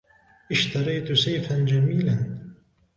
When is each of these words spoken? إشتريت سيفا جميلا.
إشتريت 0.51 1.11
سيفا 1.13 1.59
جميلا. 1.65 2.39